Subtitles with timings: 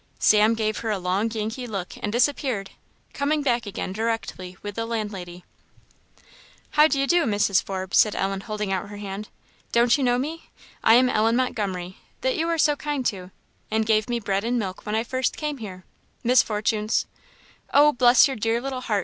[0.17, 2.71] Sam gave her a long Yankee look and disappeared,
[3.13, 5.45] coming back again directly with the landlady.
[6.71, 7.61] "How d'ye do, Mrs.
[7.63, 9.29] Forbes?" said Ellen, holding out her hand;
[9.71, 10.49] "don't you know me?
[10.83, 13.29] I am Ellen Montgomery that you were so kind to,
[13.69, 15.85] and gave me bread and milk when I first came here
[16.23, 17.05] Miss Fortune's"
[17.71, 18.99] "Oh, bless your dear little heart!"